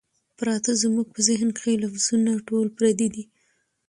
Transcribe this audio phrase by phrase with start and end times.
[0.37, 3.23] پراتۀ زمونږ پۀ ذهن کښې لفظونه ټول پردي دي